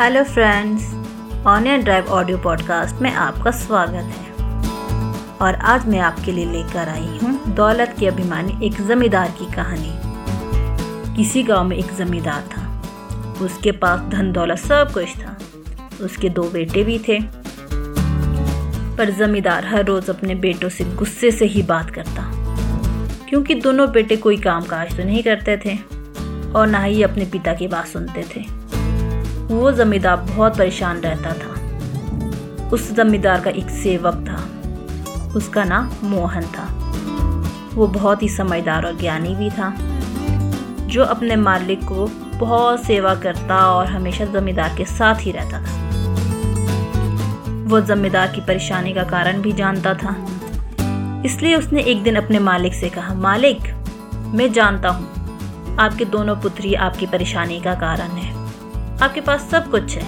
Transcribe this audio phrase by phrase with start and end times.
[0.00, 0.82] Hello friends
[1.46, 4.32] onion drive audio podcast में आपका स्वागत है।
[5.42, 9.92] और आज मैं आपके लिए लेकर आई हूँ दौलत के अभिमानी एक जमींदार की कहानी।
[11.16, 12.82] किसी गाँव में एक जमींदार था।
[13.44, 15.36] उसके पास धन दौलत सब कुछ था।
[16.04, 17.20] उसके दो बेटे भी थे।
[18.96, 22.30] पर जमींदार हर रोज अपने बेटों से गुस्से से ही बात करता।
[23.28, 25.78] क्योंकि दोनों बेटे कोई काम काज तो नहीं करते थे।
[26.52, 28.59] और ना ही अपने पिता की बात सुनते थे।
[29.50, 34.46] वो जमींदार बहुत परेशान रहता था। उस जमींदार का एक सेवक था।
[35.36, 36.66] उसका नाम मोहन था।
[37.74, 39.74] वो बहुत ही समझदार और ज्ञानी भी था,
[40.86, 42.06] जो अपने मालिक को
[42.38, 45.80] बहुत सेवा करता और हमेशा जमींदार के साथ ही रहता था।
[47.66, 50.16] वो जमींदार की परेशानी का कारण भी जानता था।
[51.26, 53.60] इसलिए उसने एक दिन अपने मालिक से कहा, मालिक,
[54.14, 58.39] मैं जानता हूँ, आपके दोनों पुत्री आपकी परेशानी का कारण है।
[59.02, 60.04] आपके पास सब कुछ है।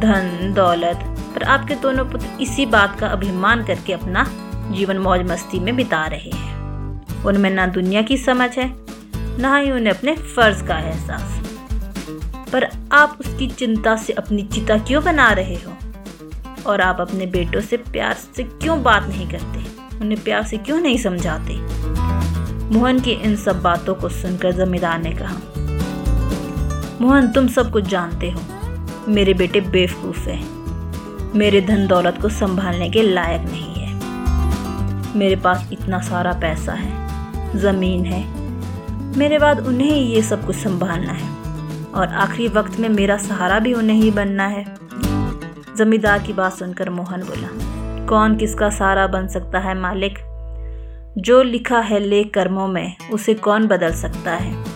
[0.00, 0.96] धन, दौलत,
[1.34, 4.26] पर आपके दोनों पुत्र इसी बात का अभिमान करके अपना
[4.70, 6.52] जीवन मौज मस्ती में बिता रहे हैं।
[7.24, 8.76] उनमें ना दुनिया की समझ है,
[9.16, 11.42] ना ही उन्हें अपने फ़र्ज़ का एहसास।
[12.52, 15.72] पर आप उसकी चिंता से अपनी चिता क्यों बना रहे हो?
[16.66, 19.64] और आप अपने बेटों से प्यार से क्यों बात नहीं करते?
[19.98, 21.56] उन्हें प्यार से क्यों नहीं समझाते?
[22.74, 25.61] मोहन की इन सब बातों को सुनकर जमींदार ने कहा
[27.02, 28.40] मोहन, तुम सब कुछ जानते हो।
[29.08, 30.44] मेरे बेटे बेवकूफ़ है।
[31.38, 33.94] मेरे धन दौलत को संभालने के लायक नहीं है।
[35.16, 36.92] मेरे पास इतना सारा पैसा है,
[37.58, 38.50] ज़मीन है।
[39.18, 41.28] मेरे बाद उन्हें ये सब कुछ संभालना है।
[41.94, 44.76] और आखिरी वक्त में मेरा सहारा भी उन्हें ही बनना है।
[45.76, 47.48] जमींदार की बात सुनकर मोहन बोला,
[48.06, 50.18] कौन किसका सहारा बन सकता है मालिक?
[51.18, 54.71] जो लिखा है लेख कर्मों में, उसे कौन बदल सकता है?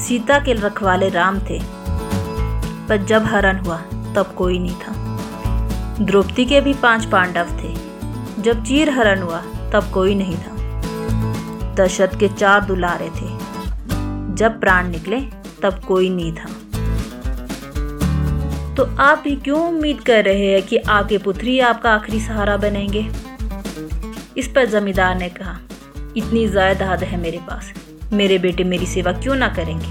[0.00, 1.60] सीता के रखवाले राम थे।
[2.88, 3.76] पर जब हरण हुआ,
[4.14, 4.92] तब कोई नहीं था।
[6.00, 7.74] द्रौपदी के भी पाँच पांडव थे।
[8.42, 9.40] जब चीर हरण हुआ,
[9.72, 10.56] तब कोई नहीं था।
[11.74, 13.38] दशरथ के चार दुलारे थे।
[14.34, 15.20] जब प्राण निकले,
[15.62, 16.46] तब कोई नहीं था।
[18.74, 23.10] तो आप भी क्यों उम्मीद कर रहे हैं कि आपके पुत्री आपका आखिरी सहारा बनेंगे?
[24.36, 25.58] इस पर जमींदार ने कहा,
[26.16, 27.72] इतनी जायदाद है मेरे पास।
[28.12, 29.86] मेरे बेटे मेरी सेवा क्यों ना करेंगे?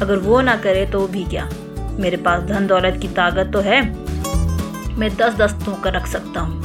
[0.00, 1.48] अगर वो ना करे तो भी क्या?
[1.78, 3.80] मेरे पास धन दौलत की ताकत तो है।
[4.98, 6.62] मैं दस दस कर रख सकता हूँ।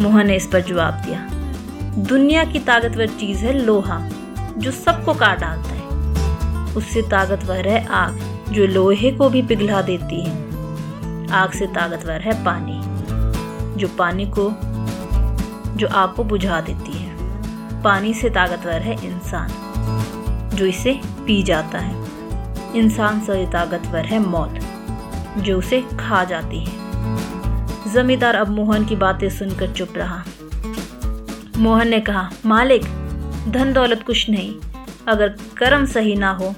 [0.00, 1.28] मोहन ने इस पर जवाब दिया।
[1.98, 4.08] दुनिया की ताकतवर चीज़ है लोहा,
[4.58, 5.82] जो सबको काट डालता है।
[6.74, 8.20] उससे ताकतवर है आग,
[8.52, 10.32] जो लोहे को भी पिघला देती है।
[11.30, 12.80] आग से ताकतवर है पानी,
[13.80, 14.54] जो पानी को,
[15.76, 17.07] जो आग को बुझा देती है।
[17.84, 19.48] पानी से ताकतवर है इंसान,
[20.54, 22.06] जो इसे पी जाता है।
[22.76, 24.58] इंसान से ताकतवर है मौत,
[25.38, 26.88] जो उसे खा जाती है।
[27.92, 30.24] जमींदार अब मोहन की बातें सुनकर चुप रहा।
[31.56, 32.82] मोहन ने कहा, मालिक,
[33.48, 34.54] धन दौलत कुछ नहीं।
[35.08, 36.54] अगर कर्म सही ना हो,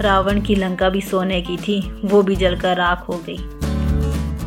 [0.00, 3.38] रावण की लंका भी सोने की थी, वो भी जलकर राख हो गई।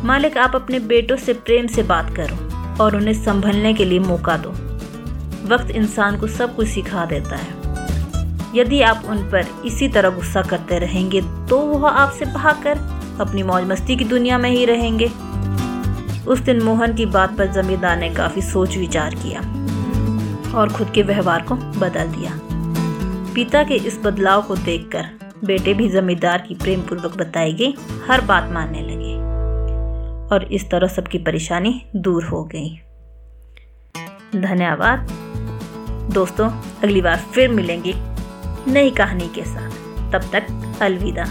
[0.04, 2.36] मालिक, आप अपने बेटों से प्रेम से बात करो
[2.84, 4.71] और उन्हें संभलने के लिए मौका दो।
[5.44, 7.60] वक्त इंसान को सब कुछ सिखा देता है।
[8.54, 12.78] यदि आप उन पर इसी तरह गुस्सा करते रहेंगे तो वह आपसे भागकर
[13.20, 15.06] अपनी मौज मस्ती की दुनिया में ही रहेंगे।
[16.24, 19.40] उस दिन मोहन की बात पर जमींदार ने काफ़ी सोच विचार किया
[20.58, 22.38] और खुद के व्यवहार को बदल दिया।
[23.34, 25.08] पिता के इस बदलाव को देखकर
[25.44, 27.74] बेटे भी जमींदार की प्रेम पूर्वक बताई गई
[28.08, 29.14] हर बात मानने लगे
[30.34, 32.70] और इस तरह सबकी परेशानी दूर हो गई।
[34.36, 35.21] धन्यवाद।
[36.12, 36.48] दोस्तों
[36.82, 37.94] अगली बार फिर मिलेंगे
[38.68, 39.70] नई कहानी के साथ।
[40.12, 40.46] तब तक
[40.82, 41.24] अलविदा।